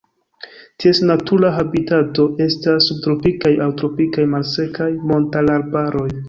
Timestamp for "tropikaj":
3.83-4.27